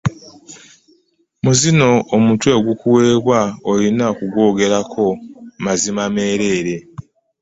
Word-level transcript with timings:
Mu 1.43 1.51
zino 1.59 1.89
omutwe 2.15 2.49
ogukuweebwa 2.59 3.39
olina 3.71 4.05
kugwogerako 4.17 5.05
mazima 5.63 6.03
meereere. 6.15 6.75